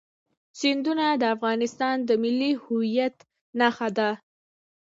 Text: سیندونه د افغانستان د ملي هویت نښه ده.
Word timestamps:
سیندونه 0.59 1.05
د 1.21 1.23
افغانستان 1.35 1.95
د 2.07 2.09
ملي 2.23 2.51
هویت 2.63 3.15
نښه 3.59 3.89
ده. 3.97 4.09